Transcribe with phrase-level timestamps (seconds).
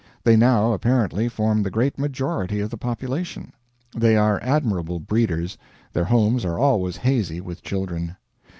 [0.23, 3.53] They now apparently form the great majority of the population.
[3.95, 5.59] They are admirable breeders;
[5.93, 8.15] their homes are always hazy with children.